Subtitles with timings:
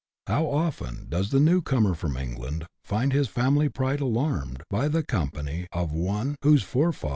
[0.25, 5.03] How often does the new comer from England find his family pride alarmed by the
[5.03, 7.09] company of one whose forefathers' CHAP.